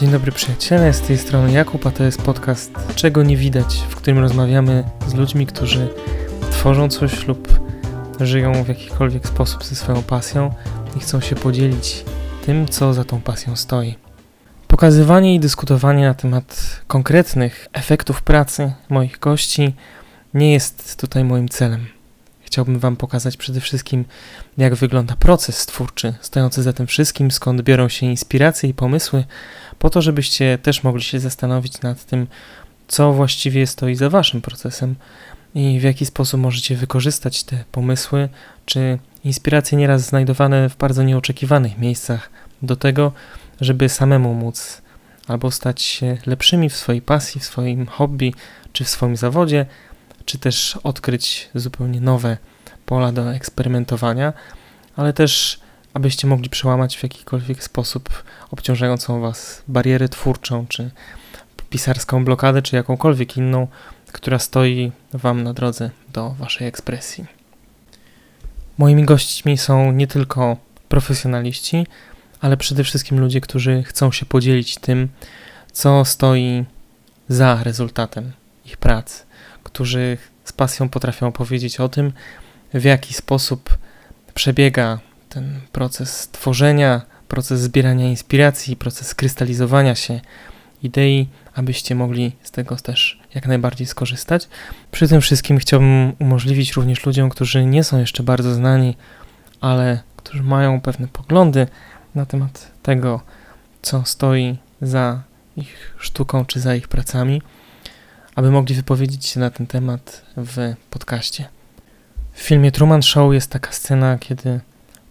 Dzień 0.00 0.10
dobry 0.10 0.32
przyjaciele, 0.32 0.92
z 0.92 1.00
tej 1.00 1.18
strony 1.18 1.52
Jakub, 1.52 1.86
a 1.86 1.90
to 1.90 2.04
jest 2.04 2.22
podcast 2.22 2.72
Czego 2.94 3.22
nie 3.22 3.36
widać, 3.36 3.82
w 3.88 3.96
którym 3.96 4.18
rozmawiamy 4.18 4.84
z 5.06 5.14
ludźmi, 5.14 5.46
którzy 5.46 5.88
tworzą 6.50 6.88
coś 6.88 7.26
lub 7.26 7.60
żyją 8.20 8.64
w 8.64 8.68
jakikolwiek 8.68 9.28
sposób 9.28 9.64
ze 9.64 9.76
swoją 9.76 10.02
pasją 10.02 10.54
i 10.96 11.00
chcą 11.00 11.20
się 11.20 11.36
podzielić 11.36 12.04
tym, 12.46 12.68
co 12.68 12.94
za 12.94 13.04
tą 13.04 13.20
pasją 13.20 13.56
stoi. 13.56 13.94
Pokazywanie 14.68 15.34
i 15.34 15.40
dyskutowanie 15.40 16.04
na 16.04 16.14
temat 16.14 16.80
konkretnych 16.86 17.68
efektów 17.72 18.22
pracy 18.22 18.72
moich 18.88 19.18
gości 19.18 19.74
nie 20.34 20.52
jest 20.52 21.00
tutaj 21.00 21.24
moim 21.24 21.48
celem. 21.48 21.95
Chciałbym 22.46 22.78
Wam 22.78 22.96
pokazać 22.96 23.36
przede 23.36 23.60
wszystkim, 23.60 24.04
jak 24.58 24.74
wygląda 24.74 25.16
proces 25.16 25.66
twórczy 25.66 26.14
stojący 26.20 26.62
za 26.62 26.72
tym 26.72 26.86
wszystkim, 26.86 27.30
skąd 27.30 27.62
biorą 27.62 27.88
się 27.88 28.06
inspiracje 28.06 28.70
i 28.70 28.74
pomysły, 28.74 29.24
po 29.78 29.90
to, 29.90 30.02
żebyście 30.02 30.58
też 30.58 30.82
mogli 30.84 31.02
się 31.02 31.20
zastanowić 31.20 31.80
nad 31.80 32.04
tym, 32.04 32.26
co 32.88 33.12
właściwie 33.12 33.66
stoi 33.66 33.94
za 33.94 34.10
Waszym 34.10 34.40
procesem 34.40 34.94
i 35.54 35.80
w 35.80 35.82
jaki 35.82 36.06
sposób 36.06 36.40
możecie 36.40 36.76
wykorzystać 36.76 37.44
te 37.44 37.64
pomysły 37.72 38.28
czy 38.66 38.98
inspiracje 39.24 39.78
nieraz 39.78 40.02
znajdowane 40.02 40.68
w 40.68 40.76
bardzo 40.76 41.02
nieoczekiwanych 41.02 41.78
miejscach 41.78 42.30
do 42.62 42.76
tego, 42.76 43.12
żeby 43.60 43.88
samemu 43.88 44.34
móc 44.34 44.82
albo 45.28 45.50
stać 45.50 45.82
się 45.82 46.18
lepszymi 46.26 46.70
w 46.70 46.76
swojej 46.76 47.02
pasji, 47.02 47.40
w 47.40 47.44
swoim 47.44 47.86
hobby 47.86 48.34
czy 48.72 48.84
w 48.84 48.88
swoim 48.88 49.16
zawodzie, 49.16 49.66
czy 50.26 50.38
też 50.38 50.78
odkryć 50.82 51.48
zupełnie 51.54 52.00
nowe 52.00 52.36
pola 52.86 53.12
do 53.12 53.34
eksperymentowania, 53.34 54.32
ale 54.96 55.12
też 55.12 55.60
abyście 55.94 56.26
mogli 56.26 56.50
przełamać 56.50 56.96
w 56.96 57.02
jakikolwiek 57.02 57.64
sposób 57.64 58.24
obciążającą 58.50 59.20
Was 59.20 59.62
barierę 59.68 60.08
twórczą, 60.08 60.66
czy 60.68 60.90
pisarską 61.70 62.24
blokadę, 62.24 62.62
czy 62.62 62.76
jakąkolwiek 62.76 63.36
inną, 63.36 63.66
która 64.12 64.38
stoi 64.38 64.92
Wam 65.12 65.42
na 65.42 65.52
drodze 65.52 65.90
do 66.12 66.30
Waszej 66.30 66.66
ekspresji. 66.66 67.26
Moimi 68.78 69.04
gośćmi 69.04 69.58
są 69.58 69.92
nie 69.92 70.06
tylko 70.06 70.56
profesjonaliści, 70.88 71.86
ale 72.40 72.56
przede 72.56 72.84
wszystkim 72.84 73.20
ludzie, 73.20 73.40
którzy 73.40 73.82
chcą 73.82 74.12
się 74.12 74.26
podzielić 74.26 74.74
tym, 74.76 75.08
co 75.72 76.04
stoi 76.04 76.64
za 77.28 77.62
rezultatem 77.64 78.32
ich 78.64 78.76
pracy 78.76 79.26
którzy 79.76 80.18
z 80.44 80.52
pasją 80.52 80.88
potrafią 80.88 81.26
opowiedzieć 81.26 81.80
o 81.80 81.88
tym, 81.88 82.12
w 82.74 82.84
jaki 82.84 83.14
sposób 83.14 83.78
przebiega 84.34 84.98
ten 85.28 85.60
proces 85.72 86.28
tworzenia, 86.32 87.02
proces 87.28 87.60
zbierania 87.60 88.08
inspiracji, 88.08 88.76
proces 88.76 89.14
krystalizowania 89.14 89.94
się 89.94 90.20
idei, 90.82 91.28
abyście 91.54 91.94
mogli 91.94 92.32
z 92.42 92.50
tego 92.50 92.76
też 92.76 93.20
jak 93.34 93.46
najbardziej 93.46 93.86
skorzystać. 93.86 94.48
Przy 94.90 95.08
tym 95.08 95.20
wszystkim 95.20 95.58
chciałbym 95.58 96.12
umożliwić 96.18 96.72
również 96.72 97.06
ludziom, 97.06 97.30
którzy 97.30 97.66
nie 97.66 97.84
są 97.84 97.98
jeszcze 97.98 98.22
bardzo 98.22 98.54
znani, 98.54 98.96
ale 99.60 100.02
którzy 100.16 100.42
mają 100.42 100.80
pewne 100.80 101.08
poglądy 101.08 101.66
na 102.14 102.26
temat 102.26 102.70
tego, 102.82 103.20
co 103.82 104.04
stoi 104.04 104.56
za 104.82 105.22
ich 105.56 105.94
sztuką 105.98 106.44
czy 106.44 106.60
za 106.60 106.74
ich 106.74 106.88
pracami, 106.88 107.42
aby 108.36 108.50
mogli 108.50 108.74
wypowiedzieć 108.74 109.26
się 109.26 109.40
na 109.40 109.50
ten 109.50 109.66
temat 109.66 110.22
w 110.36 110.74
podcaście. 110.90 111.48
W 112.32 112.42
filmie 112.42 112.72
Truman 112.72 113.02
Show 113.02 113.34
jest 113.34 113.50
taka 113.50 113.72
scena, 113.72 114.18
kiedy 114.18 114.60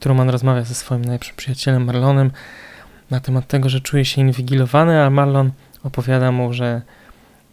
Truman 0.00 0.30
rozmawia 0.30 0.62
ze 0.62 0.74
swoim 0.74 1.04
najlepszym 1.04 1.36
przyjacielem 1.36 1.84
Marlonem 1.84 2.30
na 3.10 3.20
temat 3.20 3.46
tego, 3.46 3.68
że 3.68 3.80
czuje 3.80 4.04
się 4.04 4.20
inwigilowany, 4.20 5.02
a 5.02 5.10
Marlon 5.10 5.50
opowiada 5.82 6.32
mu, 6.32 6.52
że 6.52 6.82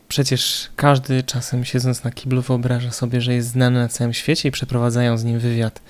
przecież 0.07 0.69
każdy 0.75 1.23
czasem 1.23 1.65
siedząc 1.65 2.03
na 2.03 2.11
kiblu 2.11 2.41
wyobraża 2.41 2.91
sobie, 2.91 3.21
że 3.21 3.33
jest 3.33 3.49
znany 3.49 3.79
na 3.79 3.87
całym 3.87 4.13
świecie 4.13 4.49
i 4.49 4.51
przeprowadzają 4.51 5.17
z 5.17 5.23
nim 5.23 5.39
wywiad. 5.39 5.81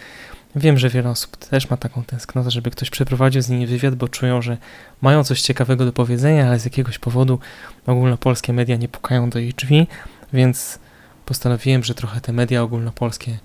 Wiem, 0.60 0.78
że 0.78 0.90
wiele 0.90 1.10
osób 1.10 1.38
też 1.38 1.70
ma 1.70 1.78
taką 1.78 2.04
tęsknotę, 2.04 2.52
żeby 2.52 2.72
ktoś 2.72 2.90
przeprowadził 2.90 3.42
z 3.42 3.50
nimi 3.50 3.68
wywiad, 3.68 3.96
bo 3.96 4.08
czują, 4.08 4.42
że 4.42 4.58
mają 5.02 5.24
coś 5.24 5.42
ciekawego 5.42 5.86
do 5.86 5.94
powiedzenia, 5.94 6.48
ale 6.48 6.60
z 6.60 6.66
jakiegoś 6.66 7.00
powodu 7.00 7.40
ogólnopolskie 7.86 8.54
media 8.54 8.76
nie 8.76 8.88
pukają 8.88 9.30
do 9.30 9.40
ich 9.40 9.56
drzwi, 9.56 9.88
więc 10.34 10.80
postanowiłem, 11.26 11.84
że 11.84 11.96
trochę 11.96 12.22
te 12.22 12.34
media 12.34 12.62
ogólnopolskie 12.64 13.38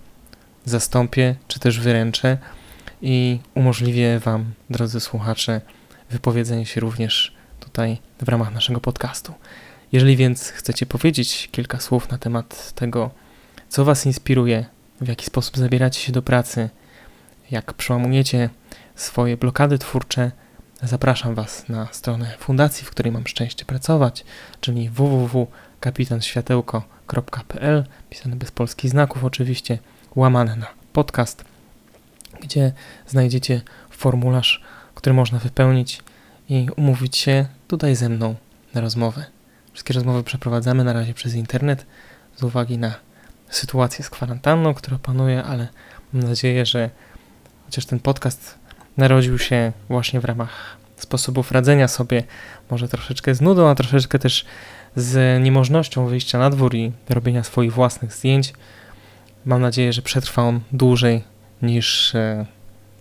zastąpię, 0.64 1.34
czy 1.48 1.60
też 1.60 1.80
wyręczę 1.80 2.38
i 3.02 3.38
umożliwię 3.54 4.18
Wam, 4.18 4.44
drodzy 4.70 5.00
słuchacze, 5.00 5.60
wypowiedzenie 6.10 6.66
się 6.66 6.80
również 6.80 7.34
tutaj 7.60 7.98
w 8.20 8.28
ramach 8.28 8.54
naszego 8.54 8.80
podcastu. 8.80 9.34
Jeżeli 9.92 10.16
więc 10.16 10.48
chcecie 10.48 10.86
powiedzieć 10.86 11.48
kilka 11.52 11.80
słów 11.80 12.10
na 12.10 12.18
temat 12.18 12.72
tego, 12.72 13.10
co 13.68 13.84
Was 13.84 14.06
inspiruje, 14.06 14.66
w 15.00 15.08
jaki 15.08 15.26
sposób 15.26 15.56
zabieracie 15.56 16.00
się 16.00 16.12
do 16.12 16.22
pracy, 16.22 16.70
jak 17.54 17.72
przełamujecie 17.72 18.50
swoje 18.94 19.36
blokady 19.36 19.78
twórcze, 19.78 20.30
zapraszam 20.82 21.34
Was 21.34 21.68
na 21.68 21.88
stronę 21.92 22.34
fundacji, 22.38 22.86
w 22.86 22.90
której 22.90 23.12
mam 23.12 23.26
szczęście 23.26 23.64
pracować, 23.64 24.24
czyli 24.60 24.90
www.kapitanświatełko.pl, 24.90 27.84
pisane 28.10 28.36
bez 28.36 28.50
polskich 28.50 28.90
znaków 28.90 29.24
oczywiście, 29.24 29.78
łamane 30.16 30.56
na 30.56 30.66
podcast, 30.92 31.44
gdzie 32.40 32.72
znajdziecie 33.06 33.60
formularz, 33.90 34.62
który 34.94 35.14
można 35.14 35.38
wypełnić 35.38 36.02
i 36.48 36.68
umówić 36.76 37.16
się 37.16 37.46
tutaj 37.68 37.96
ze 37.96 38.08
mną 38.08 38.34
na 38.74 38.80
rozmowę. 38.80 39.24
Wszystkie 39.72 39.94
rozmowy 39.94 40.22
przeprowadzamy 40.22 40.84
na 40.84 40.92
razie 40.92 41.14
przez 41.14 41.34
internet 41.34 41.86
z 42.36 42.42
uwagi 42.42 42.78
na 42.78 42.94
sytuację 43.48 44.04
z 44.04 44.10
kwarantanną, 44.10 44.74
która 44.74 44.98
panuje, 44.98 45.44
ale 45.44 45.68
mam 46.12 46.22
nadzieję, 46.22 46.66
że 46.66 46.90
chociaż 47.74 47.86
ten 47.86 48.00
podcast 48.00 48.58
narodził 48.96 49.38
się 49.38 49.72
właśnie 49.88 50.20
w 50.20 50.24
ramach 50.24 50.76
sposobów 50.96 51.52
radzenia 51.52 51.88
sobie, 51.88 52.22
może 52.70 52.88
troszeczkę 52.88 53.34
z 53.34 53.40
nudą, 53.40 53.68
a 53.68 53.74
troszeczkę 53.74 54.18
też 54.18 54.44
z 54.96 55.42
niemożnością 55.42 56.06
wyjścia 56.06 56.38
na 56.38 56.50
dwór 56.50 56.74
i 56.74 56.92
robienia 57.08 57.44
swoich 57.44 57.72
własnych 57.72 58.12
zdjęć. 58.12 58.52
Mam 59.44 59.62
nadzieję, 59.62 59.92
że 59.92 60.02
przetrwa 60.02 60.42
on 60.42 60.60
dłużej 60.72 61.24
niż, 61.62 62.14
e, 62.14 62.46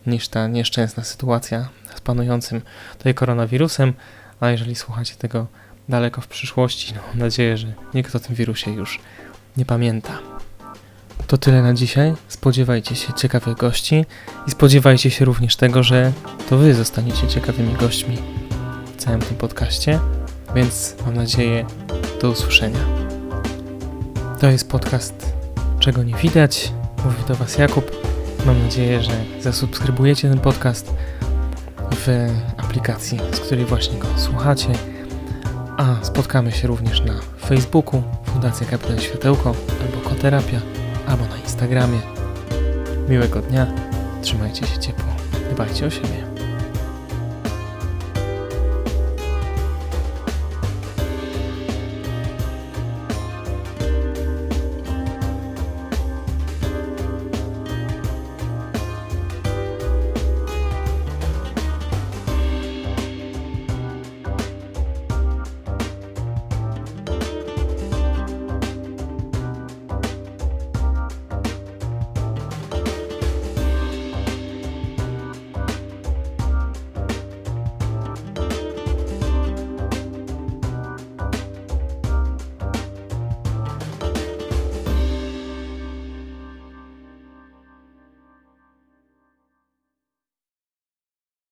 niż 0.08 0.28
ta 0.28 0.48
nieszczęsna 0.48 1.04
sytuacja 1.04 1.70
z 1.96 2.02
panującym 2.02 2.62
tutaj 2.98 3.14
koronawirusem, 3.14 3.94
a 4.40 4.50
jeżeli 4.50 4.76
słuchacie 4.76 5.16
tego 5.16 5.48
daleko 5.90 6.22
w 6.22 6.28
przyszłości, 6.28 6.94
no 6.96 7.02
mam 7.08 7.20
nadzieję, 7.20 7.58
że 7.58 7.74
nikt 7.94 8.16
o 8.16 8.20
tym 8.20 8.36
wirusie 8.36 8.72
już 8.72 9.00
nie 9.58 9.66
pamięta. 9.66 10.20
To 11.28 11.38
tyle 11.38 11.62
na 11.62 11.74
dzisiaj. 11.74 12.14
Spodziewajcie 12.28 12.96
się 12.96 13.14
ciekawych 13.14 13.58
gości 13.58 14.06
i 14.48 14.52
spodziewajcie 14.52 15.12
się 15.12 15.26
również 15.26 15.56
tego, 15.56 15.84
że 15.84 16.12
to 16.50 16.58
Wy 16.58 16.74
zostaniecie 16.74 17.28
ciekawymi 17.28 17.74
gośćmi 17.74 18.18
w 18.98 19.02
całym 19.02 19.22
tym 19.22 19.38
podcaście. 19.38 20.00
Więc 20.56 20.96
mam 21.06 21.16
nadzieję, 21.16 21.66
do 22.22 22.30
usłyszenia. 22.30 22.80
To 24.40 24.48
jest 24.48 24.70
podcast 24.70 25.34
Czego 25.84 26.04
nie 26.04 26.14
widać. 26.14 26.74
Mówi 27.06 27.24
do 27.28 27.36
Was 27.36 27.58
Jakub. 27.58 27.92
Mam 28.46 28.64
nadzieję, 28.64 29.04
że 29.04 29.12
zasubskrybujecie 29.42 30.30
ten 30.30 30.40
podcast 30.40 30.94
w 31.92 32.30
aplikacji, 32.58 33.20
z 33.32 33.40
której 33.40 33.66
właśnie 33.66 34.00
go 34.00 34.08
słuchacie. 34.18 34.70
A 35.78 35.96
spotkamy 36.02 36.52
się 36.52 36.68
również 36.68 37.02
na 37.02 37.14
Facebooku 37.46 38.04
Fundacja 38.26 38.68
Kapitan 38.68 39.00
Światełko 39.00 39.56
albo 39.82 40.10
Koterapia 40.10 40.82
albo 41.08 41.26
na 41.26 41.38
Instagramie. 41.38 42.00
Miłego 43.10 43.42
dnia, 43.42 43.68
trzymajcie 44.22 44.68
się 44.68 44.80
ciepło, 44.80 45.14
dbajcie 45.52 45.86
o 45.86 45.90
siebie. 45.90 46.32